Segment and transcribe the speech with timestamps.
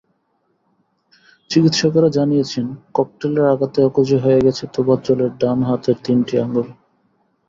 [1.49, 2.65] চিকিৎসকেরা জানিয়েছেন,
[2.93, 6.67] ককটেলের আঘাতে অকেজো হয়ে গেছে তোফাজ্জলের ডান হাতের তিনটি আঙ্গুল।